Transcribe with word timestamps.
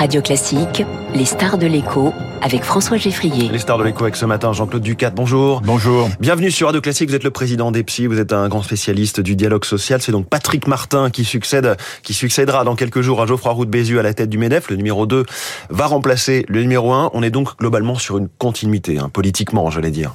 Radio 0.00 0.22
Classique, 0.22 0.82
les 1.14 1.26
stars 1.26 1.58
de 1.58 1.66
l'écho 1.66 2.14
avec 2.40 2.64
François 2.64 2.96
Geffrier. 2.96 3.50
Les 3.50 3.58
stars 3.58 3.76
de 3.76 3.84
l'écho 3.84 4.04
avec 4.04 4.16
ce 4.16 4.24
matin 4.24 4.50
Jean-Claude 4.54 4.82
Ducat. 4.82 5.10
Bonjour. 5.10 5.60
Bonjour. 5.60 6.08
Bienvenue 6.20 6.50
sur 6.50 6.68
Radio 6.68 6.80
Classique. 6.80 7.10
Vous 7.10 7.14
êtes 7.14 7.22
le 7.22 7.30
président 7.30 7.70
d'EPSI. 7.70 8.06
Vous 8.06 8.18
êtes 8.18 8.32
un 8.32 8.48
grand 8.48 8.62
spécialiste 8.62 9.20
du 9.20 9.36
dialogue 9.36 9.66
social. 9.66 10.00
C'est 10.00 10.10
donc 10.10 10.26
Patrick 10.26 10.66
Martin 10.66 11.10
qui 11.10 11.26
succède, 11.26 11.76
qui 12.02 12.14
succédera 12.14 12.64
dans 12.64 12.76
quelques 12.76 13.02
jours 13.02 13.20
à 13.20 13.26
Geoffroy 13.26 13.52
Roux 13.52 13.66
de 13.66 13.70
Bézieux 13.70 13.98
à 13.98 14.02
la 14.02 14.14
tête 14.14 14.30
du 14.30 14.38
MEDEF. 14.38 14.70
Le 14.70 14.76
numéro 14.76 15.04
2 15.04 15.26
va 15.68 15.86
remplacer 15.86 16.46
le 16.48 16.62
numéro 16.62 16.94
1. 16.94 17.10
On 17.12 17.22
est 17.22 17.28
donc 17.28 17.58
globalement 17.58 17.96
sur 17.96 18.16
une 18.16 18.28
continuité, 18.38 18.98
hein, 18.98 19.10
politiquement, 19.12 19.68
j'allais 19.68 19.90
dire. 19.90 20.14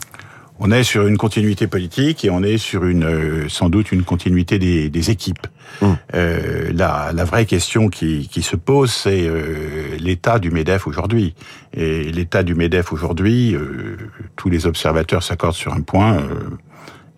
On 0.60 0.72
est 0.72 0.84
sur 0.84 1.06
une 1.06 1.18
continuité 1.18 1.68
politique 1.68 2.24
et 2.24 2.30
on 2.30 2.42
est 2.42 2.58
sur 2.58 2.86
une 2.86 3.04
euh, 3.04 3.50
sans 3.50 3.70
doute 3.70 3.92
une 3.92 4.04
continuité 4.04 4.58
des, 4.58 4.90
des 4.90 5.12
équipes. 5.12 5.48
Hum. 5.82 5.98
Euh, 6.14 6.72
la, 6.74 7.12
la, 7.14 7.26
vraie 7.26 7.46
question 7.46 7.90
qui, 7.90 8.30
qui 8.30 8.42
se 8.42 8.56
pose, 8.56 8.94
c'est 8.94 9.28
euh, 9.28 9.98
l'état 10.00 10.40
du 10.40 10.52
Medef 10.52 10.88
aujourd'hui. 10.88 11.36
Et 11.74 12.04
l'état 12.12 12.44
du 12.44 12.56
Medef 12.56 12.94
aujourd'hui, 12.94 13.54
euh, 13.54 13.98
tous 14.38 14.50
les 14.50 14.66
observateurs 14.66 15.24
s'accordent 15.24 15.56
sur 15.56 15.74
un 15.74 15.82
point. 15.82 16.18
Euh, 16.18 16.58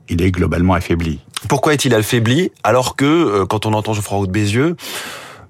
il 0.09 0.23
est 0.23 0.31
globalement 0.31 0.73
affaibli. 0.73 1.19
Pourquoi 1.49 1.73
est-il 1.73 1.93
affaibli 1.93 2.51
alors 2.63 2.95
que 2.95 3.43
quand 3.43 3.65
on 3.65 3.73
entend 3.73 3.93
Geoffroy 3.93 4.25
de 4.25 4.31
Bézieux 4.31 4.75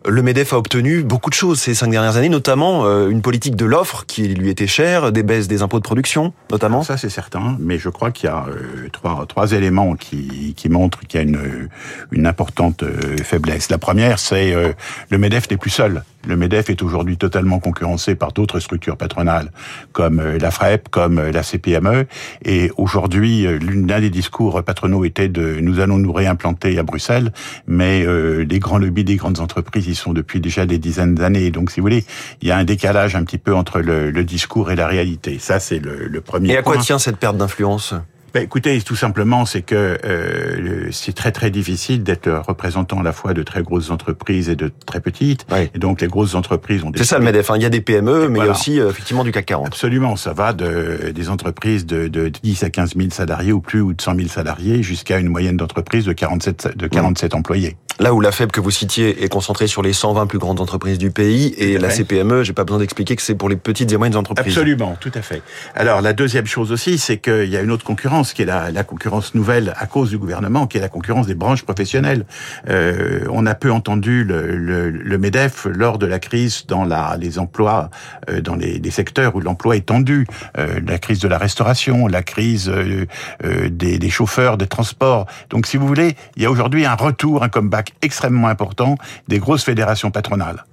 le 0.07 0.21
MEDEF 0.21 0.53
a 0.53 0.57
obtenu 0.57 1.03
beaucoup 1.03 1.29
de 1.29 1.35
choses 1.35 1.59
ces 1.59 1.73
cinq 1.73 1.89
dernières 1.89 2.17
années, 2.17 2.29
notamment 2.29 2.85
euh, 2.85 3.09
une 3.09 3.21
politique 3.21 3.55
de 3.55 3.65
l'offre 3.65 4.05
qui 4.05 4.27
lui 4.29 4.49
était 4.49 4.67
chère, 4.67 5.11
des 5.11 5.23
baisses 5.23 5.47
des 5.47 5.61
impôts 5.61 5.79
de 5.79 5.83
production, 5.83 6.33
notamment. 6.51 6.83
Ça, 6.83 6.97
c'est 6.97 7.09
certain, 7.09 7.57
mais 7.59 7.77
je 7.77 7.89
crois 7.89 8.11
qu'il 8.11 8.29
y 8.29 8.31
a 8.31 8.45
euh, 8.47 8.89
trois, 8.91 9.25
trois 9.27 9.51
éléments 9.51 9.95
qui, 9.95 10.53
qui 10.55 10.69
montrent 10.69 11.01
qu'il 11.01 11.19
y 11.19 11.23
a 11.23 11.27
une, 11.27 11.69
une 12.11 12.27
importante 12.27 12.83
euh, 12.83 13.17
faiblesse. 13.23 13.69
La 13.69 13.77
première, 13.77 14.19
c'est 14.19 14.53
le 15.09 15.17
MEDEF 15.17 15.49
n'est 15.49 15.57
plus 15.57 15.69
seul. 15.69 16.03
Le 16.27 16.35
MEDEF 16.35 16.69
est 16.69 16.81
aujourd'hui 16.81 17.17
totalement 17.17 17.59
concurrencé 17.59 18.15
par 18.15 18.31
d'autres 18.33 18.59
structures 18.59 18.97
patronales, 18.97 19.51
comme 19.93 20.21
la 20.21 20.51
FREP, 20.51 20.89
comme 20.89 21.19
la 21.19 21.43
CPME. 21.43 22.05
Et 22.43 22.71
aujourd'hui, 22.77 23.45
l'un 23.59 23.99
des 23.99 24.09
discours 24.09 24.63
patronaux 24.63 25.05
était 25.05 25.29
de 25.29 25.59
nous 25.61 25.79
allons 25.79 25.97
nous 25.97 26.13
réimplanter 26.13 26.77
à 26.77 26.83
Bruxelles, 26.83 27.31
mais 27.67 28.05
les 28.05 28.59
grands 28.59 28.77
lobbies 28.77 29.03
des 29.03 29.15
grandes 29.15 29.39
entreprises 29.39 29.97
sont 29.97 30.13
depuis 30.13 30.39
déjà 30.39 30.65
des 30.65 30.77
dizaines 30.77 31.15
d'années. 31.15 31.51
Donc, 31.51 31.71
si 31.71 31.79
vous 31.79 31.85
voulez, 31.85 32.05
il 32.41 32.47
y 32.47 32.51
a 32.51 32.57
un 32.57 32.63
décalage 32.63 33.15
un 33.15 33.23
petit 33.23 33.37
peu 33.37 33.55
entre 33.55 33.79
le, 33.79 34.11
le 34.11 34.23
discours 34.23 34.71
et 34.71 34.75
la 34.75 34.87
réalité. 34.87 35.39
Ça, 35.39 35.59
c'est 35.59 35.79
le, 35.79 36.07
le, 36.07 36.21
premier. 36.21 36.51
Et 36.51 36.57
à 36.57 36.61
quoi 36.61 36.77
tient 36.77 36.99
cette 36.99 37.17
perte 37.17 37.37
d'influence? 37.37 37.93
Ben, 38.33 38.43
écoutez, 38.43 38.79
tout 38.81 38.95
simplement, 38.95 39.45
c'est 39.45 39.61
que 39.61 39.97
euh, 40.03 40.89
c'est 40.91 41.13
très 41.13 41.31
très 41.31 41.49
difficile 41.49 42.03
d'être 42.03 42.29
représentant 42.29 42.99
à 42.99 43.03
la 43.03 43.13
fois 43.13 43.33
de 43.33 43.43
très 43.43 43.63
grosses 43.63 43.89
entreprises 43.89 44.49
et 44.49 44.55
de 44.55 44.71
très 44.85 44.99
petites. 44.99 45.45
Oui. 45.51 45.69
Et 45.73 45.79
donc 45.79 46.01
les 46.01 46.07
grosses 46.07 46.35
entreprises 46.35 46.83
ont 46.83 46.89
des... 46.89 46.99
C'est 46.99 47.05
ça 47.05 47.19
le 47.19 47.25
MEDEF, 47.25 47.49
hein. 47.51 47.55
il 47.57 47.63
y 47.63 47.65
a 47.65 47.69
des 47.69 47.81
PME, 47.81 48.25
et 48.25 48.27
mais 48.27 48.35
voilà. 48.35 48.43
il 48.43 48.45
y 48.45 48.49
a 48.49 48.51
aussi 48.51 48.79
euh, 48.79 48.89
effectivement 48.89 49.23
du 49.23 49.31
CAC 49.31 49.45
40. 49.45 49.67
Absolument, 49.67 50.15
ça 50.15 50.33
va 50.33 50.53
de, 50.53 51.11
des 51.13 51.29
entreprises 51.29 51.85
de, 51.85 52.07
de 52.07 52.29
10 52.29 52.63
à 52.63 52.69
15 52.69 52.95
000 52.95 53.09
salariés 53.11 53.53
ou 53.53 53.61
plus, 53.61 53.81
ou 53.81 53.93
de 53.93 54.01
100 54.01 54.15
000 54.15 54.27
salariés, 54.27 54.83
jusqu'à 54.83 55.19
une 55.19 55.29
moyenne 55.29 55.57
d'entreprise 55.57 56.05
de 56.05 56.13
47, 56.13 56.77
de 56.77 56.87
47 56.87 57.33
mmh. 57.33 57.37
employés. 57.37 57.77
Là 57.99 58.13
où 58.13 58.21
la 58.21 58.31
FEB 58.31 58.51
que 58.51 58.61
vous 58.61 58.69
citiez 58.69 59.23
est 59.23 59.29
concentrée 59.29 59.65
sur 59.65 59.81
les 59.81 59.93
120 59.93 60.27
plus 60.27 60.37
grandes 60.37 60.59
entreprises 60.59 60.99
du 60.99 61.09
pays, 61.09 61.55
et 61.57 61.77
la 61.79 61.89
CPME, 61.89 62.43
j'ai 62.43 62.53
pas 62.53 62.63
besoin 62.63 62.79
d'expliquer 62.79 63.15
que 63.15 63.23
c'est 63.23 63.33
pour 63.33 63.49
les 63.49 63.55
petites 63.55 63.91
et 63.91 63.97
moyennes 63.97 64.15
entreprises. 64.15 64.53
Absolument, 64.53 64.95
tout 64.99 65.11
à 65.15 65.21
fait. 65.21 65.41
Alors 65.73 66.01
la 66.01 66.13
deuxième 66.13 66.45
chose 66.45 66.71
aussi, 66.71 66.99
c'est 66.99 67.17
qu'il 67.17 67.49
y 67.49 67.57
a 67.57 67.61
une 67.61 67.71
autre 67.71 67.83
concurrence 67.83 68.33
qui 68.33 68.43
est 68.43 68.45
la, 68.45 68.69
la 68.69 68.83
concurrence 68.83 69.33
nouvelle 69.33 69.73
à 69.77 69.87
cause 69.87 70.09
du 70.09 70.17
gouvernement, 70.19 70.67
qui 70.67 70.77
est 70.77 70.81
la 70.81 70.89
concurrence 70.89 71.25
des 71.25 71.33
branches 71.33 71.63
professionnelles. 71.63 72.25
Euh, 72.69 73.25
on 73.31 73.45
a 73.47 73.55
peu 73.55 73.71
entendu 73.71 74.23
le, 74.23 74.55
le, 74.55 74.91
le, 74.91 75.17
Medef 75.17 75.65
lors 75.65 75.97
de 75.97 76.05
la 76.05 76.19
crise 76.19 76.65
dans 76.67 76.85
la, 76.85 77.17
les 77.19 77.39
emplois, 77.39 77.89
euh, 78.29 78.41
dans 78.41 78.55
les, 78.55 78.77
les, 78.77 78.91
secteurs 78.91 79.35
où 79.35 79.39
l'emploi 79.39 79.75
est 79.75 79.87
tendu, 79.87 80.27
euh, 80.57 80.79
la 80.85 80.99
crise 80.99 81.19
de 81.19 81.27
la 81.27 81.39
restauration, 81.39 82.07
la 82.07 82.21
crise 82.21 82.69
euh, 82.69 83.05
euh, 83.43 83.69
des, 83.69 83.97
des, 83.97 84.09
chauffeurs, 84.09 84.57
des 84.57 84.67
transports. 84.67 85.25
Donc, 85.49 85.65
si 85.65 85.77
vous 85.77 85.87
voulez, 85.87 86.15
il 86.35 86.43
y 86.43 86.45
a 86.45 86.51
aujourd'hui 86.51 86.85
un 86.85 86.95
retour, 86.95 87.43
un 87.43 87.49
comeback 87.49 87.86
extrêmement 88.01 88.47
important 88.47 88.97
des 89.27 89.39
grosses 89.39 89.63
fédérations 89.63 90.11
patronales. 90.11 90.63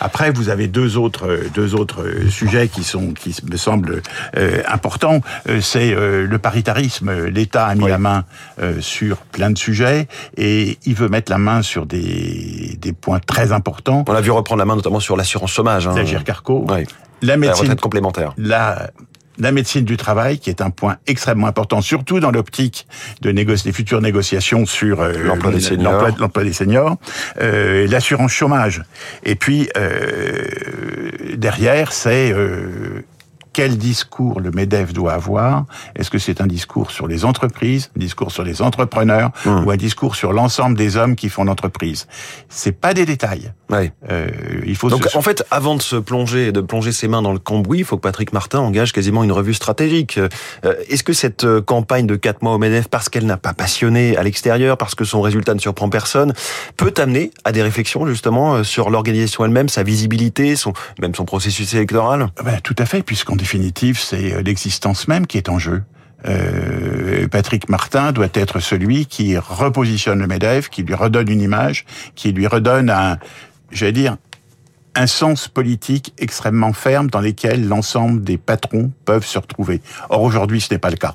Après, 0.00 0.30
vous 0.30 0.48
avez 0.48 0.68
deux 0.68 0.96
autres 0.96 1.40
deux 1.54 1.74
autres 1.74 2.04
sujets 2.30 2.68
qui 2.68 2.84
sont 2.84 3.12
qui 3.12 3.34
me 3.50 3.56
semblent 3.56 4.02
euh, 4.36 4.62
importants. 4.68 5.20
C'est 5.60 5.92
euh, 5.92 6.26
le 6.26 6.38
paritarisme. 6.38 7.26
L'État 7.26 7.66
a 7.66 7.74
mis 7.74 7.84
oui. 7.84 7.90
la 7.90 7.98
main 7.98 8.24
euh, 8.60 8.80
sur 8.80 9.18
plein 9.18 9.50
de 9.50 9.58
sujets 9.58 10.08
et 10.36 10.78
il 10.84 10.94
veut 10.94 11.08
mettre 11.08 11.30
la 11.30 11.38
main 11.38 11.62
sur 11.62 11.86
des 11.86 12.78
des 12.80 12.92
points 12.92 13.20
très 13.20 13.52
importants. 13.52 14.04
On 14.08 14.12
l'a 14.12 14.20
vu 14.20 14.30
reprendre 14.30 14.60
la 14.60 14.64
main 14.64 14.76
notamment 14.76 15.00
sur 15.00 15.16
l'assurance 15.16 15.52
chômage. 15.52 15.86
Hein. 15.86 15.94
Carco. 16.24 16.64
Oui. 16.68 16.84
La 17.22 17.36
médecine 17.36 17.68
la 17.68 17.76
complémentaire. 17.76 18.32
La 18.36 18.90
la 19.38 19.52
médecine 19.52 19.84
du 19.84 19.96
travail, 19.96 20.38
qui 20.38 20.50
est 20.50 20.60
un 20.60 20.70
point 20.70 20.96
extrêmement 21.06 21.46
important, 21.46 21.80
surtout 21.80 22.20
dans 22.20 22.30
l'optique 22.30 22.86
de 23.20 23.30
négocier, 23.30 23.70
des 23.70 23.76
futures 23.76 24.00
négociations 24.00 24.66
sur 24.66 25.00
euh, 25.00 25.12
l'emploi 25.24 25.52
des 25.52 25.60
seniors, 25.60 26.08
l'emploi 26.18 26.44
des 26.44 26.52
seniors, 26.52 26.96
euh, 27.40 27.86
l'assurance 27.88 28.32
chômage. 28.32 28.82
Et 29.24 29.34
puis 29.34 29.68
euh, 29.76 30.48
derrière, 31.36 31.92
c'est 31.92 32.34
quel 33.58 33.76
discours 33.76 34.38
le 34.38 34.52
MEDEF 34.52 34.92
doit 34.92 35.14
avoir 35.14 35.64
Est-ce 35.96 36.10
que 36.10 36.20
c'est 36.20 36.40
un 36.40 36.46
discours 36.46 36.92
sur 36.92 37.08
les 37.08 37.24
entreprises, 37.24 37.90
un 37.96 37.98
discours 37.98 38.30
sur 38.30 38.44
les 38.44 38.62
entrepreneurs, 38.62 39.32
mmh. 39.44 39.64
ou 39.64 39.70
un 39.72 39.76
discours 39.76 40.14
sur 40.14 40.32
l'ensemble 40.32 40.78
des 40.78 40.96
hommes 40.96 41.16
qui 41.16 41.28
font 41.28 41.42
l'entreprise? 41.42 42.06
C'est 42.48 42.70
pas 42.70 42.94
des 42.94 43.04
détails. 43.04 43.50
Ouais. 43.68 43.92
Euh, 44.10 44.28
il 44.64 44.76
faut. 44.76 44.88
Donc 44.88 45.06
se... 45.06 45.18
en 45.18 45.22
fait, 45.22 45.44
avant 45.50 45.74
de 45.74 45.82
se 45.82 45.96
plonger, 45.96 46.52
de 46.52 46.60
plonger 46.60 46.92
ses 46.92 47.08
mains 47.08 47.20
dans 47.20 47.32
le 47.32 47.40
cambouis, 47.40 47.80
il 47.80 47.84
faut 47.84 47.96
que 47.96 48.02
Patrick 48.02 48.32
Martin 48.32 48.60
engage 48.60 48.92
quasiment 48.92 49.24
une 49.24 49.32
revue 49.32 49.54
stratégique. 49.54 50.18
Euh, 50.18 50.74
Est-ce 50.88 51.02
que 51.02 51.12
cette 51.12 51.42
euh, 51.42 51.60
campagne 51.60 52.06
de 52.06 52.14
quatre 52.14 52.42
mois 52.42 52.54
au 52.54 52.58
MEDEF, 52.58 52.86
parce 52.86 53.08
qu'elle 53.08 53.26
n'a 53.26 53.38
pas 53.38 53.54
passionné 53.54 54.16
à 54.16 54.22
l'extérieur, 54.22 54.78
parce 54.78 54.94
que 54.94 55.04
son 55.04 55.20
résultat 55.20 55.54
ne 55.54 55.58
surprend 55.58 55.90
personne, 55.90 56.32
peut 56.76 56.94
amener 56.96 57.32
à 57.42 57.50
des 57.50 57.62
réflexions 57.62 58.06
justement 58.06 58.62
sur 58.62 58.88
l'organisation 58.88 59.44
elle-même, 59.44 59.68
sa 59.68 59.82
visibilité, 59.82 60.54
son 60.54 60.74
même 61.00 61.16
son 61.16 61.24
processus 61.24 61.74
électoral? 61.74 62.28
Ben, 62.44 62.60
Tout 62.62 62.76
à 62.78 62.86
fait, 62.86 63.02
puisqu'on 63.02 63.34
définitive, 63.48 63.98
c'est 63.98 64.42
l'existence 64.42 65.08
même 65.08 65.26
qui 65.26 65.38
est 65.38 65.48
en 65.48 65.58
jeu. 65.58 65.82
Euh, 66.26 67.26
Patrick 67.28 67.70
Martin 67.70 68.12
doit 68.12 68.28
être 68.34 68.60
celui 68.60 69.06
qui 69.06 69.38
repositionne 69.38 70.18
le 70.18 70.26
MEDEF, 70.26 70.68
qui 70.68 70.82
lui 70.82 70.92
redonne 70.92 71.30
une 71.30 71.40
image, 71.40 71.86
qui 72.14 72.32
lui 72.32 72.46
redonne 72.46 72.90
un, 72.90 73.16
j'allais 73.72 73.92
dire, 73.92 74.18
un 74.94 75.06
sens 75.06 75.48
politique 75.48 76.12
extrêmement 76.18 76.74
ferme 76.74 77.08
dans 77.08 77.22
lequel 77.22 77.66
l'ensemble 77.66 78.22
des 78.22 78.36
patrons 78.36 78.92
peuvent 79.06 79.24
se 79.24 79.38
retrouver. 79.38 79.80
Or 80.10 80.20
aujourd'hui, 80.22 80.60
ce 80.60 80.74
n'est 80.74 80.78
pas 80.78 80.90
le 80.90 80.96
cas. 80.96 81.14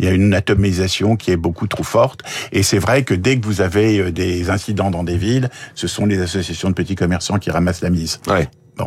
Il 0.00 0.04
y 0.04 0.08
a 0.08 0.10
une 0.10 0.34
atomisation 0.34 1.14
qui 1.14 1.30
est 1.30 1.36
beaucoup 1.36 1.68
trop 1.68 1.84
forte. 1.84 2.22
Et 2.50 2.64
c'est 2.64 2.80
vrai 2.80 3.04
que 3.04 3.14
dès 3.14 3.38
que 3.38 3.46
vous 3.46 3.60
avez 3.60 4.10
des 4.10 4.50
incidents 4.50 4.90
dans 4.90 5.04
des 5.04 5.16
villes, 5.16 5.48
ce 5.76 5.86
sont 5.86 6.06
les 6.06 6.20
associations 6.20 6.70
de 6.70 6.74
petits 6.74 6.96
commerçants 6.96 7.38
qui 7.38 7.52
ramassent 7.52 7.82
la 7.82 7.90
mise. 7.90 8.20
Bon. 8.76 8.86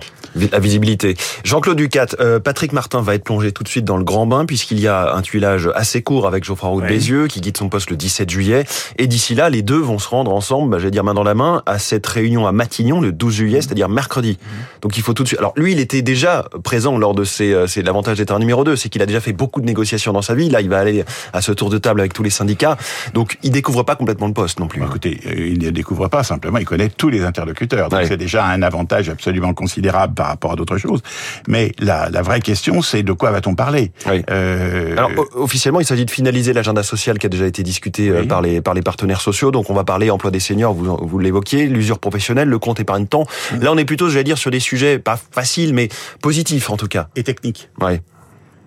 La 0.52 0.60
visibilité. 0.60 1.16
Jean-Claude 1.44 1.78
Ducat, 1.78 2.08
euh, 2.20 2.40
Patrick 2.40 2.74
Martin 2.74 3.02
va 3.02 3.16
être 3.16 3.24
plongé 3.24 3.52
tout 3.52 3.64
de 3.64 3.68
suite 3.68 3.86
dans 3.86 3.98
le 3.98 4.04
grand 4.04 4.28
bain 4.28 4.46
puisqu'il 4.46 4.80
y 4.80 4.88
a 4.88 5.16
un 5.16 5.22
tuilage 5.24 5.68
assez 5.74 6.04
court 6.04 6.28
avec 6.28 6.44
Geoffroy 6.44 6.70
Roux 6.70 6.82
de 6.82 6.86
oui. 6.86 6.94
Bézieux 6.94 7.26
qui 7.26 7.42
quitte 7.42 7.58
son 7.58 7.70
poste 7.70 7.90
le 7.90 7.96
17 7.96 8.30
juillet. 8.30 8.66
Et 9.00 9.08
d'ici 9.08 9.34
là, 9.34 9.50
les 9.50 9.64
deux 9.64 9.80
vont 9.80 9.98
se 9.98 10.08
rendre 10.08 10.32
ensemble, 10.32 10.70
bah, 10.70 10.78
j'allais 10.78 10.92
dire 10.92 11.04
main 11.04 11.16
dans 11.16 11.24
la 11.24 11.34
main, 11.34 11.64
à 11.66 11.80
cette 11.80 12.06
réunion 12.06 12.46
à 12.46 12.52
Matignon 12.52 13.02
le 13.02 13.12
12 13.12 13.34
juillet, 13.34 13.62
c'est-à-dire 13.62 13.90
mercredi. 13.90 14.38
Mmh. 14.40 14.82
Donc 14.82 14.98
il 14.98 15.04
faut 15.04 15.14
tout 15.14 15.24
de 15.24 15.28
suite... 15.28 15.40
Alors 15.40 15.54
lui, 15.56 15.72
il 15.72 15.80
était 15.80 16.04
déjà 16.04 16.46
présent 16.64 16.96
lors 17.00 17.16
de 17.16 17.24
ces... 17.24 17.52
Euh, 17.52 17.66
c'est 17.66 17.82
l'avantage 17.82 18.20
d'être 18.20 18.32
un 18.32 18.40
numéro 18.40 18.64
2, 18.64 18.76
c'est 18.76 18.90
qu'il 18.90 19.02
a 19.02 19.08
déjà 19.08 19.22
fait 19.22 19.34
beaucoup 19.34 19.60
de 19.60 19.66
négociations 19.66 20.14
dans 20.14 20.22
sa 20.22 20.36
vie. 20.36 20.50
Là, 20.50 20.62
il 20.62 20.70
va 20.70 20.78
aller 20.78 21.04
à 21.34 21.42
ce 21.42 21.52
tour 21.52 21.72
de 21.72 21.80
table 21.80 22.00
avec 22.00 22.14
tous 22.14 22.24
les 22.24 22.30
syndicats. 22.30 22.78
Donc 23.16 23.40
il 23.42 23.52
découvre 23.52 23.82
pas 23.82 23.96
complètement 23.96 24.28
le 24.28 24.34
poste 24.34 24.60
non 24.60 24.68
plus. 24.68 24.82
Bah, 24.82 24.88
écoutez, 24.88 25.20
il 25.36 25.58
ne 25.58 25.72
découvre 25.72 26.10
pas, 26.10 26.24
simplement 26.24 26.60
il 26.60 26.66
connaît 26.66 26.90
tous 26.90 27.10
les 27.10 27.24
interlocuteurs. 27.24 27.90
Donc 27.90 28.02
ouais. 28.02 28.08
c'est 28.08 28.18
déjà 28.18 28.46
un 28.46 28.62
avantage 28.62 29.10
absolument 29.10 29.56
considérable 29.56 29.79
par 30.16 30.28
rapport 30.28 30.54
à 30.54 30.56
d'autres 30.56 30.78
choses. 30.78 31.02
Mais 31.48 31.72
la, 31.80 32.10
la 32.10 32.22
vraie 32.22 32.42
question, 32.42 32.82
c'est 32.82 33.04
de 33.04 33.14
quoi 33.14 33.32
va-t-on 33.32 33.56
parler 33.56 33.92
oui. 34.08 34.24
euh... 34.30 34.94
Alors 34.98 35.12
officiellement, 35.34 35.80
il 35.80 35.86
s'agit 35.86 36.06
de 36.06 36.12
finaliser 36.12 36.54
l'agenda 36.54 36.84
social 36.84 37.18
qui 37.18 37.26
a 37.26 37.30
déjà 37.30 37.46
été 37.46 37.64
discuté 37.64 38.12
oui. 38.12 38.28
par 38.28 38.42
les 38.42 38.62
par 38.62 38.74
les 38.74 38.82
partenaires 38.82 39.22
sociaux. 39.22 39.52
Donc 39.52 39.70
on 39.70 39.74
va 39.74 39.84
parler 39.84 40.10
emploi 40.10 40.32
des 40.32 40.40
seniors, 40.40 40.74
vous 40.74 40.98
vous 41.02 41.20
l'évoquiez, 41.20 41.68
l'usure 41.68 42.00
professionnelle, 42.00 42.48
le 42.48 42.60
compte 42.60 42.80
épargne 42.80 43.08
temps. 43.08 43.26
Mmh. 43.52 43.60
Là, 43.64 43.72
on 43.72 43.78
est 43.78 43.86
plutôt, 43.86 44.10
j'allais 44.10 44.24
dire, 44.24 44.38
sur 44.38 44.52
des 44.52 44.60
sujets 44.60 45.00
pas 45.00 45.20
faciles, 45.32 45.74
mais 45.74 45.90
positifs 46.22 46.70
en 46.70 46.78
tout 46.78 46.88
cas 46.88 47.08
et 47.16 47.24
techniques. 47.24 47.70
Ouais 47.80 48.02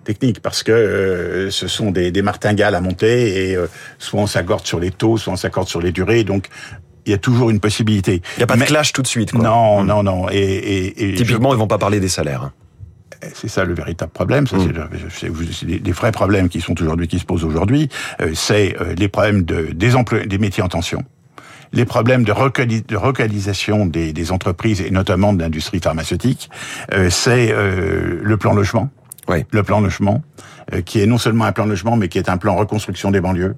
technique 0.03 0.41
parce 0.41 0.63
que 0.63 0.71
euh, 0.71 1.49
ce 1.49 1.67
sont 1.67 1.91
des, 1.91 2.11
des, 2.11 2.21
martingales 2.21 2.75
à 2.75 2.81
monter 2.81 3.49
et 3.49 3.55
euh, 3.55 3.67
soit 3.99 4.19
on 4.19 4.27
s'accorde 4.27 4.65
sur 4.65 4.79
les 4.79 4.91
taux, 4.91 5.17
soit 5.17 5.33
on 5.33 5.37
s'accorde 5.37 5.67
sur 5.67 5.81
les 5.81 5.91
durées. 5.91 6.23
Donc 6.23 6.49
il 7.05 7.11
y 7.11 7.13
a 7.13 7.17
toujours 7.17 7.49
une 7.49 7.59
possibilité. 7.59 8.21
Il 8.37 8.39
n'y 8.39 8.43
a 8.43 8.47
pas 8.47 8.55
Mais, 8.55 8.61
de 8.61 8.67
clash 8.67 8.93
tout 8.93 9.01
de 9.01 9.07
suite. 9.07 9.31
Quoi. 9.31 9.43
Non, 9.43 9.83
mmh. 9.83 9.87
non, 9.87 10.03
non. 10.03 10.29
Et, 10.31 10.37
et, 10.37 11.09
et 11.09 11.15
typiquement, 11.15 11.51
je... 11.51 11.55
ils 11.55 11.59
vont 11.59 11.67
pas 11.67 11.77
parler 11.77 11.99
des 11.99 12.09
salaires. 12.09 12.51
C'est 13.33 13.47
ça 13.47 13.63
le 13.63 13.73
véritable 13.73 14.11
problème. 14.11 14.47
Ça, 14.47 14.57
mmh. 14.57 14.73
C'est 15.09 15.29
les, 15.65 15.91
vrais 15.91 16.11
problèmes 16.11 16.49
qui 16.49 16.59
sont 16.59 16.79
aujourd'hui, 16.81 17.07
qui 17.07 17.19
se 17.19 17.25
posent 17.25 17.45
aujourd'hui. 17.45 17.87
Euh, 18.21 18.31
c'est 18.33 18.75
les 18.97 19.07
problèmes 19.07 19.43
de, 19.43 19.69
des 19.73 19.95
emplois, 19.95 20.25
des 20.25 20.37
métiers 20.37 20.63
en 20.63 20.67
tension 20.67 21.03
les 21.73 21.85
problèmes 21.85 22.23
de, 22.23 22.31
relocalisation 22.31 23.85
des, 23.85 24.31
entreprises 24.31 24.81
et 24.81 24.91
notamment 24.91 25.33
de 25.33 25.41
l'industrie 25.41 25.79
pharmaceutique, 25.79 26.49
euh, 26.93 27.09
c'est 27.09 27.51
euh, 27.51 28.19
le 28.21 28.37
plan 28.37 28.53
logement. 28.53 28.89
Oui. 29.27 29.45
Le 29.51 29.63
plan 29.63 29.81
logement, 29.81 30.21
euh, 30.73 30.81
qui 30.81 31.01
est 31.01 31.07
non 31.07 31.17
seulement 31.17 31.45
un 31.45 31.51
plan 31.51 31.65
logement, 31.65 31.97
mais 31.97 32.09
qui 32.09 32.17
est 32.17 32.29
un 32.29 32.37
plan 32.37 32.55
reconstruction 32.55 33.11
des 33.11 33.21
banlieues. 33.21 33.55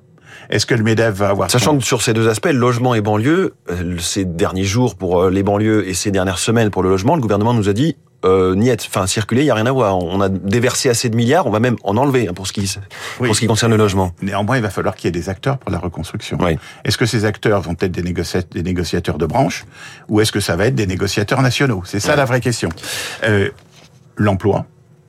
Est-ce 0.49 0.65
que 0.65 0.75
le 0.75 0.83
MEDEF 0.83 1.13
va 1.13 1.29
avoir... 1.29 1.51
Sachant 1.51 1.77
que 1.77 1.83
sur 1.83 2.01
ces 2.01 2.13
deux 2.13 2.27
aspects, 2.27 2.51
logement 2.51 2.95
et 2.95 3.01
banlieue, 3.01 3.55
ces 3.99 4.25
derniers 4.25 4.63
jours 4.63 4.95
pour 4.95 5.29
les 5.29 5.43
banlieues 5.43 5.87
et 5.87 5.93
ces 5.93 6.11
dernières 6.11 6.39
semaines 6.39 6.69
pour 6.69 6.83
le 6.83 6.89
logement, 6.89 7.15
le 7.15 7.21
gouvernement 7.21 7.53
nous 7.53 7.69
a 7.69 7.73
dit 7.73 7.97
euh, 8.25 8.55
niet, 8.55 8.77
enfin 8.87 9.05
circuler, 9.05 9.41
il 9.41 9.45
y 9.45 9.51
a 9.51 9.55
rien 9.55 9.65
à 9.67 9.71
voir. 9.71 9.97
On 9.97 10.19
a 10.19 10.29
déversé 10.29 10.89
assez 10.89 11.09
de 11.09 11.15
milliards, 11.15 11.45
on 11.45 11.51
va 11.51 11.59
même 11.59 11.75
en 11.83 11.95
enlever 11.95 12.27
hein, 12.27 12.33
pour 12.33 12.47
ce 12.47 12.53
qui 12.53 12.77
pour 13.17 13.35
ce 13.35 13.39
qui 13.39 13.47
concerne 13.47 13.71
le 13.71 13.77
logement. 13.77 14.13
Néanmoins, 14.21 14.57
il 14.57 14.63
va 14.63 14.71
falloir 14.71 14.95
qu'il 14.95 15.07
y 15.07 15.09
ait 15.09 15.11
des 15.11 15.29
acteurs 15.29 15.57
pour 15.59 15.71
la 15.71 15.77
reconstruction. 15.77 16.37
Est-ce 16.83 16.97
que 16.97 17.05
ces 17.05 17.25
acteurs 17.25 17.61
vont 17.61 17.75
être 17.79 17.91
des, 17.91 18.01
des 18.01 18.63
négociateurs 18.63 19.17
de 19.17 19.25
branche 19.25 19.65
ou 20.09 20.21
est-ce 20.21 20.31
que 20.31 20.39
ça 20.39 20.55
va 20.55 20.65
être 20.65 20.75
des 20.75 20.87
négociateurs 20.87 21.41
nationaux? 21.41 21.83
C'est 21.85 21.99
ça 21.99 22.15
la 22.15 22.25
vraie 22.25 22.41
question. 22.41 22.69
Euh, 23.23 23.49
L'emploi, 24.17 24.65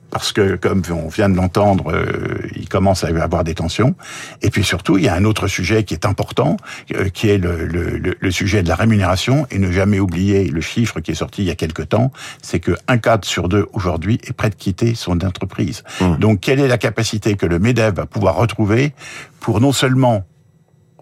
parce 0.09 0.31
que, 0.31 0.55
comme 0.55 0.81
on 0.89 1.09
vient 1.09 1.29
de 1.29 1.35
l'entendre, 1.35 1.91
euh, 1.91 2.39
il 2.55 2.69
commence 2.69 3.03
à 3.03 3.11
y 3.11 3.17
avoir 3.17 3.43
des 3.43 3.55
tensions. 3.55 3.95
Et 4.41 4.49
puis 4.49 4.63
surtout, 4.63 4.97
il 4.97 5.03
y 5.03 5.07
a 5.07 5.13
un 5.13 5.25
autre 5.25 5.47
sujet 5.47 5.83
qui 5.83 5.93
est 5.93 6.05
important, 6.05 6.57
euh, 6.93 7.09
qui 7.09 7.29
est 7.29 7.37
le, 7.37 7.65
le, 7.65 8.15
le, 8.17 8.31
sujet 8.31 8.63
de 8.63 8.69
la 8.69 8.75
rémunération. 8.75 9.47
Et 9.51 9.59
ne 9.59 9.71
jamais 9.71 9.99
oublier 9.99 10.45
le 10.45 10.61
chiffre 10.61 10.99
qui 11.01 11.11
est 11.11 11.15
sorti 11.15 11.41
il 11.41 11.47
y 11.47 11.51
a 11.51 11.55
quelque 11.55 11.81
temps, 11.81 12.11
c'est 12.41 12.59
que 12.59 12.71
un 12.87 12.97
cadre 12.97 13.25
sur 13.25 13.49
deux 13.49 13.67
aujourd'hui 13.73 14.19
est 14.23 14.33
prêt 14.33 14.49
de 14.49 14.55
quitter 14.55 14.95
son 14.95 15.23
entreprise. 15.23 15.83
Mmh. 15.99 16.17
Donc, 16.17 16.39
quelle 16.39 16.59
est 16.59 16.67
la 16.67 16.77
capacité 16.77 17.35
que 17.35 17.45
le 17.45 17.59
MEDEV 17.59 17.95
va 17.95 18.05
pouvoir 18.05 18.35
retrouver 18.35 18.93
pour 19.39 19.59
non 19.59 19.73
seulement 19.73 20.23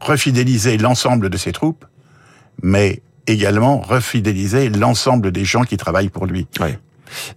refidéliser 0.02 0.78
l'ensemble 0.78 1.30
de 1.30 1.38
ses 1.38 1.52
troupes, 1.52 1.86
mais 2.62 3.02
également 3.28 3.80
refidéliser 3.82 4.70
l'ensemble 4.70 5.32
des 5.32 5.46
gens 5.46 5.64
qui 5.64 5.78
travaillent 5.78 6.10
pour 6.10 6.26
lui? 6.26 6.48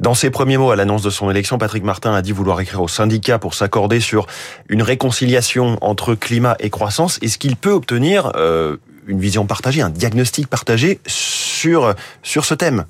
Dans 0.01 0.15
ses 0.15 0.31
premiers 0.31 0.57
mots 0.57 0.71
à 0.71 0.77
l'annonce 0.77 1.03
de 1.03 1.11
son 1.11 1.31
élection, 1.31 1.59
Patrick 1.59 1.85
Martin 1.85 2.15
a 2.15 2.23
dit 2.23 2.33
vouloir 2.33 2.61
écrire 2.61 2.83
au 2.83 2.89
syndicat 2.89 3.39
pour 3.39 3.55
s'accorder 3.55 4.01
sur 4.01 4.27
une 4.69 4.83
réconciliation 4.83 5.79
entre 5.81 6.15
climat 6.15 6.57
et 6.61 6.71
croissance. 6.71 7.19
Est-ce 7.23 7.39
qu'il 7.39 7.57
peut 7.57 7.73
obtenir 7.73 8.33
euh, 8.37 8.77
une 9.07 9.21
vision 9.21 9.47
partagée, 9.47 9.83
un 9.83 9.91
diagnostic 9.91 10.47
partagé 10.47 11.01
sur, 11.07 11.95
sur 12.23 12.45
ce 12.45 12.55
thème? 12.55 12.85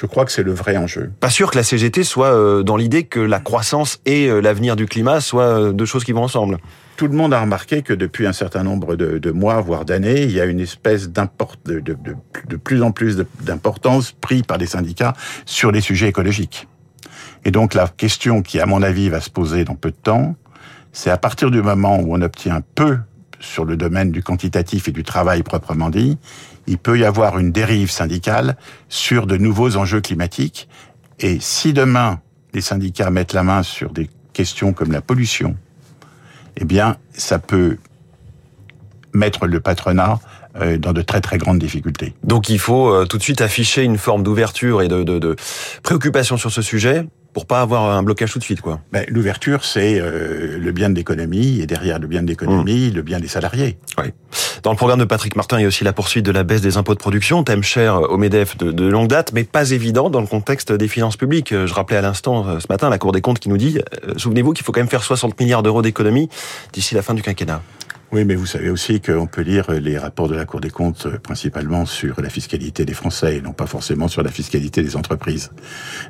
Je 0.00 0.06
crois 0.06 0.24
que 0.24 0.32
c'est 0.32 0.42
le 0.42 0.52
vrai 0.52 0.76
enjeu. 0.76 1.10
Pas 1.20 1.30
sûr 1.30 1.50
que 1.50 1.56
la 1.56 1.64
CGT 1.64 2.04
soit 2.04 2.32
euh, 2.32 2.62
dans 2.62 2.76
l'idée 2.76 3.04
que 3.04 3.20
la 3.20 3.40
croissance 3.40 4.00
et 4.06 4.28
euh, 4.28 4.40
l'avenir 4.40 4.76
du 4.76 4.86
climat 4.86 5.20
soient 5.20 5.72
deux 5.72 5.86
choses 5.86 6.04
qui 6.04 6.12
vont 6.12 6.22
ensemble 6.22 6.58
tout 6.98 7.06
le 7.06 7.14
monde 7.14 7.32
a 7.32 7.40
remarqué 7.40 7.82
que 7.82 7.92
depuis 7.92 8.26
un 8.26 8.32
certain 8.32 8.64
nombre 8.64 8.96
de, 8.96 9.30
mois, 9.30 9.60
voire 9.60 9.84
d'années, 9.84 10.22
il 10.22 10.32
y 10.32 10.40
a 10.40 10.46
une 10.46 10.58
espèce 10.58 11.08
de, 11.08 11.22
de, 11.64 11.80
de, 11.80 12.56
plus 12.56 12.82
en 12.82 12.90
plus 12.90 13.16
d'importance 13.40 14.10
prise 14.10 14.42
par 14.42 14.58
les 14.58 14.66
syndicats 14.66 15.14
sur 15.46 15.70
les 15.70 15.80
sujets 15.80 16.08
écologiques. 16.08 16.66
Et 17.44 17.52
donc 17.52 17.74
la 17.74 17.86
question 17.86 18.42
qui, 18.42 18.58
à 18.58 18.66
mon 18.66 18.82
avis, 18.82 19.10
va 19.10 19.20
se 19.20 19.30
poser 19.30 19.64
dans 19.64 19.76
peu 19.76 19.92
de 19.92 19.96
temps, 19.96 20.34
c'est 20.90 21.10
à 21.10 21.18
partir 21.18 21.52
du 21.52 21.62
moment 21.62 22.00
où 22.00 22.16
on 22.16 22.20
obtient 22.20 22.62
peu 22.74 22.98
sur 23.40 23.64
le 23.64 23.76
domaine 23.76 24.10
du 24.10 24.22
quantitatif 24.22 24.88
et 24.88 24.92
du 24.92 25.04
travail 25.04 25.42
proprement 25.42 25.90
dit, 25.90 26.18
il 26.66 26.78
peut 26.78 26.98
y 26.98 27.04
avoir 27.04 27.38
une 27.38 27.52
dérive 27.52 27.90
syndicale 27.90 28.56
sur 28.88 29.26
de 29.26 29.36
nouveaux 29.36 29.76
enjeux 29.76 30.00
climatiques. 30.00 30.68
Et 31.20 31.38
si 31.40 31.72
demain 31.72 32.20
les 32.54 32.60
syndicats 32.60 33.10
mettent 33.10 33.32
la 33.32 33.42
main 33.42 33.62
sur 33.62 33.90
des 33.90 34.08
questions 34.32 34.72
comme 34.72 34.92
la 34.92 35.00
pollution, 35.00 35.56
eh 36.56 36.64
bien, 36.64 36.96
ça 37.12 37.38
peut 37.38 37.78
mettre 39.12 39.46
le 39.46 39.60
patronat 39.60 40.20
euh, 40.60 40.78
dans 40.78 40.92
de 40.92 41.02
très 41.02 41.20
très 41.20 41.38
grandes 41.38 41.58
difficultés. 41.58 42.14
Donc 42.24 42.48
il 42.48 42.58
faut 42.58 42.92
euh, 42.92 43.04
tout 43.04 43.18
de 43.18 43.22
suite 43.22 43.40
afficher 43.40 43.84
une 43.84 43.98
forme 43.98 44.22
d'ouverture 44.22 44.82
et 44.82 44.88
de, 44.88 45.02
de, 45.02 45.36
préoccupation 45.82 46.36
sur 46.36 46.50
ce 46.50 46.62
sujet 46.62 47.06
pour 47.32 47.46
pas 47.46 47.60
avoir 47.60 47.96
un 47.96 48.02
blocage 48.02 48.32
tout 48.32 48.38
de 48.38 48.44
suite, 48.44 48.60
quoi. 48.60 48.80
Ben, 48.92 49.04
L'ouverture, 49.08 49.64
c'est 49.64 50.00
euh, 50.00 50.58
le 50.58 50.72
bien 50.72 50.90
de 50.90 50.94
l'économie, 50.94 51.60
et 51.60 51.66
derrière 51.66 51.98
le 51.98 52.06
bien 52.06 52.22
de 52.22 52.28
l'économie, 52.28 52.90
mmh. 52.90 52.94
le 52.94 53.02
bien 53.02 53.20
des 53.20 53.28
salariés. 53.28 53.78
Oui. 53.98 54.06
Dans 54.62 54.70
le 54.70 54.76
programme 54.76 54.98
de 54.98 55.04
Patrick 55.04 55.36
Martin, 55.36 55.58
il 55.58 55.62
y 55.62 55.64
a 55.64 55.68
aussi 55.68 55.84
la 55.84 55.92
poursuite 55.92 56.24
de 56.24 56.32
la 56.32 56.42
baisse 56.42 56.60
des 56.60 56.76
impôts 56.76 56.94
de 56.94 56.98
production, 56.98 57.44
thème 57.44 57.62
cher 57.62 58.02
au 58.10 58.16
MEDEF 58.16 58.56
de, 58.56 58.72
de 58.72 58.88
longue 58.88 59.08
date, 59.08 59.32
mais 59.32 59.44
pas 59.44 59.70
évident 59.70 60.10
dans 60.10 60.20
le 60.20 60.26
contexte 60.26 60.72
des 60.72 60.88
finances 60.88 61.16
publiques. 61.16 61.50
Je 61.50 61.72
rappelais 61.72 61.98
à 61.98 62.02
l'instant, 62.02 62.58
ce 62.58 62.66
matin, 62.68 62.90
la 62.90 62.98
Cour 62.98 63.12
des 63.12 63.20
comptes 63.20 63.38
qui 63.38 63.48
nous 63.48 63.56
dit, 63.56 63.78
souvenez-vous 64.16 64.52
qu'il 64.52 64.64
faut 64.64 64.72
quand 64.72 64.80
même 64.80 64.88
faire 64.88 65.02
60 65.04 65.38
milliards 65.38 65.62
d'euros 65.62 65.82
d'économies 65.82 66.28
d'ici 66.72 66.94
la 66.94 67.02
fin 67.02 67.14
du 67.14 67.22
quinquennat. 67.22 67.62
Oui, 68.10 68.24
mais 68.24 68.36
vous 68.36 68.46
savez 68.46 68.70
aussi 68.70 69.02
qu'on 69.02 69.26
peut 69.26 69.42
lire 69.42 69.70
les 69.70 69.98
rapports 69.98 70.28
de 70.28 70.34
la 70.34 70.46
Cour 70.46 70.60
des 70.60 70.70
comptes 70.70 71.04
euh, 71.04 71.18
principalement 71.18 71.84
sur 71.84 72.22
la 72.22 72.30
fiscalité 72.30 72.86
des 72.86 72.94
Français 72.94 73.36
et 73.36 73.40
non 73.42 73.52
pas 73.52 73.66
forcément 73.66 74.08
sur 74.08 74.22
la 74.22 74.30
fiscalité 74.30 74.82
des 74.82 74.96
entreprises. 74.96 75.50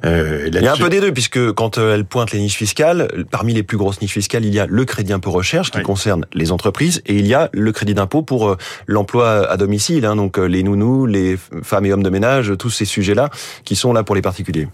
Euh, 0.04 0.44
il 0.46 0.54
y 0.54 0.66
a 0.66 0.72
un 0.72 0.76
peu 0.76 0.90
des 0.90 1.00
deux, 1.00 1.12
puisque 1.12 1.52
quand 1.52 1.76
euh, 1.76 1.96
elle 1.96 2.04
pointe 2.04 2.30
les 2.30 2.38
niches 2.38 2.56
fiscales, 2.56 3.08
parmi 3.32 3.52
les 3.52 3.64
plus 3.64 3.76
grosses 3.76 4.00
niches 4.00 4.12
fiscales, 4.12 4.44
il 4.44 4.54
y 4.54 4.60
a 4.60 4.66
le 4.66 4.84
crédit 4.84 5.12
impôt 5.12 5.32
recherche 5.32 5.72
qui 5.72 5.82
concerne 5.82 6.24
les 6.34 6.52
entreprises 6.52 7.02
et 7.06 7.16
il 7.16 7.26
y 7.26 7.34
a 7.34 7.50
le 7.52 7.72
crédit 7.72 7.94
d'impôt 7.94 8.22
pour 8.22 8.56
l'emploi 8.86 9.50
à 9.50 9.56
domicile, 9.56 10.04
hein, 10.04 10.14
donc 10.14 10.38
les 10.38 10.62
nounous, 10.62 11.06
les 11.06 11.36
femmes 11.62 11.86
et 11.86 11.92
hommes 11.92 12.04
de 12.04 12.10
ménage, 12.10 12.52
tous 12.58 12.70
ces 12.70 12.84
sujets-là 12.84 13.30
qui 13.64 13.74
sont 13.74 13.92
là 13.92 14.04
pour 14.04 14.14
les 14.14 14.22
particuliers. 14.22 14.68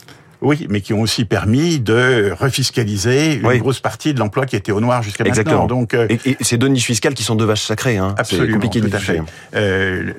Oui, 0.45 0.67
mais 0.69 0.83
qui 0.83 0.93
ont 0.93 1.01
aussi 1.01 1.25
permis 1.25 1.81
de 1.81 2.33
refiscaliser 2.39 3.37
une 3.37 3.59
grosse 3.59 3.81
partie 3.81 4.13
de 4.13 4.19
l'emploi 4.19 4.45
qui 4.45 4.57
était 4.57 4.73
au 4.73 4.81
noir 4.81 5.03
jusqu'à 5.03 5.25
maintenant. 5.25 5.67
Donc, 5.67 5.95
euh, 5.95 6.07
et, 6.11 6.19
et 6.25 6.37
ces 6.45 6.59
deux 6.59 6.69
niches 6.69 6.85
fiscales 6.85 7.15
qui 7.15 7.23
sont 7.23 7.35
deux 7.35 7.47
vaches 7.47 7.65
sacrées. 7.65 7.97
Hein. 7.97 8.15
Absolument, 8.19 8.53
compliqué 8.55 8.81
tout 8.81 8.95
à 8.95 8.99
fait. 8.99 9.23
Euh, 9.55 10.13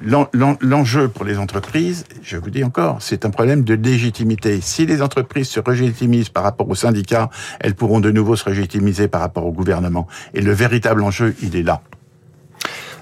L'enjeu 0.62 1.08
pour 1.10 1.26
les 1.26 1.38
entreprises, 1.38 2.06
je 2.24 2.38
vous 2.38 2.50
dis 2.50 2.64
encore, 2.64 2.98
c'est 3.02 3.24
un 3.24 3.30
problème 3.30 3.64
de 3.64 3.76
légitimité. 3.76 4.60
Si 4.62 4.86
les 4.86 5.02
entreprises 5.02 5.48
se 5.50 5.60
régitimisent 5.60 6.30
par 6.30 6.44
rapport 6.44 6.68
aux 6.68 6.76
syndicats, 6.76 7.30
elles 7.60 7.76
pourront 7.76 8.00
de 8.00 8.12
nouveau 8.12 8.36
se 8.36 8.50
légitimiser 8.50 9.08
par 9.08 9.22
rapport 9.22 9.46
au 9.46 9.52
gouvernement. 9.52 10.08
Et 10.34 10.42
le 10.42 10.52
véritable 10.52 11.04
enjeu, 11.04 11.36
il 11.44 11.56
est 11.56 11.64
là. 11.64 11.82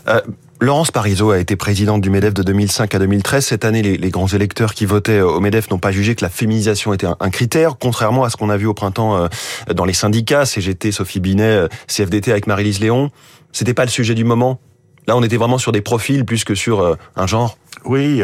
Euh, 0.10 0.20
Laurence 0.64 0.92
Parisot 0.92 1.32
a 1.32 1.40
été 1.40 1.58
présidente 1.58 2.00
du 2.00 2.10
MEDEF 2.10 2.34
de 2.34 2.42
2005 2.42 2.96
à 2.96 3.00
2013. 3.00 3.46
Cette 3.46 3.66
année, 3.66 3.82
les, 3.82 4.10
grands 4.10 4.30
électeurs 4.30 4.74
qui 4.74 4.86
votaient 4.86 5.20
au 5.20 5.42
MEDEF 5.42 5.70
n'ont 5.70 5.78
pas 5.78 5.92
jugé 5.92 6.16
que 6.16 6.24
la 6.24 6.30
féminisation 6.30 6.94
était 6.94 7.06
un, 7.06 7.30
critère, 7.32 7.76
contrairement 7.78 8.24
à 8.24 8.30
ce 8.30 8.38
qu'on 8.38 8.50
a 8.50 8.56
vu 8.56 8.66
au 8.66 8.74
printemps 8.74 9.18
euh, 9.18 9.28
dans 9.76 9.84
les 9.84 9.92
syndicats, 9.92 10.46
CGT, 10.46 10.94
Sophie 10.94 11.20
Binet, 11.20 11.44
euh, 11.44 11.68
CFDT 11.88 12.32
avec 12.32 12.48
Marie-Lise 12.48 12.80
Léon. 12.80 13.12
C'était 13.52 13.74
pas 13.74 13.84
le 13.84 13.90
sujet 13.90 14.16
du 14.16 14.24
moment. 14.24 14.62
Là, 15.06 15.18
on 15.18 15.24
était 15.24 15.36
vraiment 15.36 15.58
sur 15.58 15.74
des 15.74 15.82
profils 15.82 16.24
plus 16.24 16.46
que 16.46 16.56
sur 16.56 16.80
euh, 16.80 16.96
un 17.18 17.28
genre. 17.28 17.58
Oui, 17.84 18.22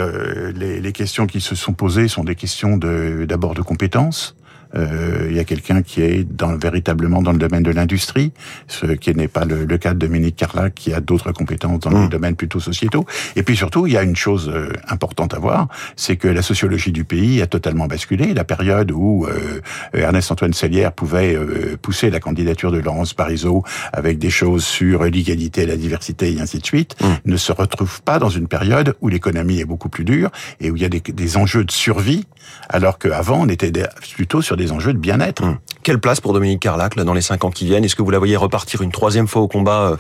les, 0.56 0.80
les, 0.80 0.92
questions 0.94 1.28
qui 1.28 1.42
se 1.42 1.56
sont 1.56 1.74
posées 1.74 2.08
sont 2.08 2.24
des 2.24 2.36
questions 2.36 2.78
d'abord 2.78 3.54
de 3.54 3.62
compétences. 3.62 4.38
Euh, 4.76 5.28
il 5.30 5.35
y 5.35 5.40
a 5.40 5.44
quelqu'un 5.44 5.81
qui 5.81 6.02
est 6.02 6.23
dans, 6.23 6.56
véritablement 6.56 7.21
dans 7.21 7.31
le 7.31 7.38
domaine 7.38 7.64
de 7.64 7.71
l'industrie, 7.71 8.31
ce 8.68 8.88
qui 8.88 9.14
n'est 9.16 9.28
pas 9.28 9.45
le, 9.45 9.66
cas 9.78 9.94
de 9.94 9.99
Dominique 9.99 10.35
Carla, 10.35 10.69
qui 10.69 10.94
a 10.94 10.99
d'autres 10.99 11.31
compétences 11.31 11.80
dans 11.80 11.92
mmh. 11.92 12.09
domaine 12.09 12.35
plutôt 12.35 12.59
sociétaux. 12.59 13.06
Et 13.35 13.44
puis 13.44 13.56
surtout, 13.56 13.88
il 13.88 13.94
y 13.94 13.97
a 13.97 14.04
une 14.04 14.16
chose 14.16 14.49
euh, 14.54 14.71
importante 14.88 15.33
à 15.33 15.40
voir, 15.40 15.68
c'est 15.95 16.18
que 16.18 16.28
la 16.28 16.42
sociologie 16.42 16.92
du 16.92 17.04
pays 17.04 17.42
a 17.42 17.47
totalement 17.47 17.88
basculé. 17.88 18.33
La 18.33 18.44
période 18.44 18.92
où 18.92 19.26
euh, 19.26 19.61
Ernest-Antoine 19.94 20.54
Sellière 20.54 20.92
pouvait 20.92 21.38
pousser 21.81 22.09
la 22.09 22.19
candidature 22.19 22.71
de 22.71 22.80
Laurence 22.80 23.14
Parisot 23.14 23.64
avec 23.94 24.19
des 24.19 24.30
choses 24.30 24.64
sur 24.64 25.04
l'égalité, 25.04 25.66
la 25.66 25.78
diversité 25.78 26.31
et 26.33 26.42
ainsi 26.42 26.59
de 26.59 26.66
suite, 26.66 26.95
mmh. 27.02 27.06
ne 27.26 27.38
se 27.38 27.52
retrouve 27.52 28.02
pas 28.02 28.19
dans 28.19 28.30
une 28.30 28.47
période 28.47 28.95
où 29.02 29.07
l'économie 29.07 29.59
est 29.59 29.66
beaucoup 29.66 29.90
plus 29.90 30.04
dure 30.04 30.30
et 30.59 30.69
où 30.69 30.76
il 30.76 30.81
y 30.81 30.85
a 30.85 30.90
des, 30.90 30.99
des 30.99 31.38
enjeux 31.38 31.64
de 31.64 31.71
survie, 31.71 32.26
alors 32.69 32.99
qu'avant, 32.99 33.42
on 33.42 33.47
était 33.47 33.71
plutôt 34.16 34.42
sur 34.42 34.56
des 34.59 34.71
enjeux 34.71 34.94
de 34.94 34.99
bien-être. 34.99 35.44
Hum. 35.44 35.57
Quelle 35.83 35.99
place 35.99 36.21
pour 36.21 36.33
Dominique 36.33 36.61
Carlac 36.61 36.95
dans 36.95 37.13
les 37.13 37.21
cinq 37.21 37.44
ans 37.44 37.49
qui 37.49 37.66
viennent? 37.66 37.83
Est-ce 37.83 37.95
que 37.95 38.04
vous 38.04 38.11
la 38.11 38.19
voyez 38.19 38.35
repartir 38.35 38.81
une 38.81 38.92
troisième 38.92 39.28
fois 39.28 39.42
au 39.42 39.47
combat 39.47 39.92
euh, 39.92 39.97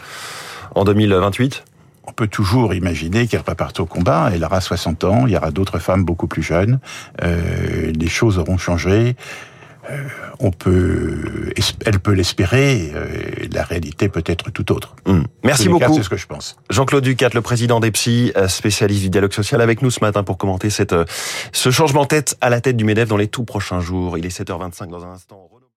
en 0.75 0.83
2028 0.83 1.63
on 2.09 2.11
peut 2.11 2.27
toujours 2.27 2.73
imaginer 2.73 3.27
qu'elle 3.27 3.43
reparte 3.47 3.79
au 3.79 3.85
combat. 3.85 4.31
Elle 4.33 4.43
aura 4.43 4.61
60 4.61 5.03
ans, 5.03 5.27
il 5.27 5.33
y 5.33 5.37
aura 5.37 5.51
d'autres 5.51 5.77
femmes 5.77 6.03
beaucoup 6.03 6.25
plus 6.25 6.41
jeunes. 6.41 6.79
Euh, 7.21 7.91
les 7.91 8.07
choses 8.07 8.39
auront 8.39 8.57
changé. 8.57 9.15
Euh, 9.89 10.07
on 10.39 10.51
peut, 10.51 11.51
elle 11.85 11.99
peut 11.99 12.13
l'espérer. 12.13 12.91
Euh, 12.93 13.47
la 13.51 13.63
réalité 13.63 14.09
peut 14.09 14.23
être 14.25 14.51
tout 14.51 14.71
autre. 14.71 14.95
Hum. 15.05 15.25
Merci 15.43 15.67
beaucoup. 15.69 15.93
C'est 15.95 16.03
ce 16.03 16.09
que 16.09 16.17
je 16.17 16.27
pense. 16.27 16.57
Jean-Claude 16.69 17.03
Ducat, 17.03 17.29
le 17.33 17.41
président 17.41 17.79
des 17.79 17.91
Psy, 17.91 18.31
euh, 18.35 18.47
spécialiste 18.47 19.01
du 19.01 19.09
dialogue 19.09 19.33
social, 19.33 19.61
avec 19.61 19.81
nous 19.81 19.91
ce 19.91 20.01
matin 20.01 20.23
pour 20.23 20.37
commenter 20.37 20.69
cette, 20.69 20.95
ce 21.51 21.71
changement 21.71 22.03
de 22.03 22.07
tête 22.07 22.37
à 22.41 22.49
la 22.49 22.61
tête 22.61 22.77
du 22.77 22.85
Medef 22.85 23.09
dans 23.09 23.17
les 23.17 23.27
tout 23.27 23.45
prochains 23.45 23.81
jours. 23.81 24.17
Il 24.17 24.25
est 24.25 24.37
7h25 24.37 24.89
dans 24.89 25.03
un 25.03 25.11
instant. 25.11 25.49